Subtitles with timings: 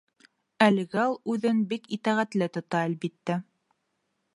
[0.67, 3.41] Әлегә ул үҙен бик итәғәтле тота, әлбиттә.